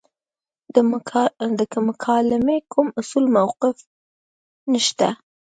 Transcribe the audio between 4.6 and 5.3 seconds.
نشته.